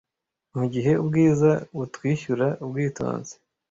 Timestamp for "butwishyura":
1.75-2.47